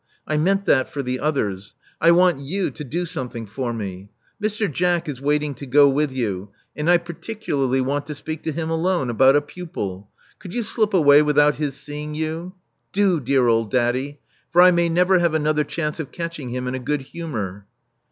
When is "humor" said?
17.01-17.67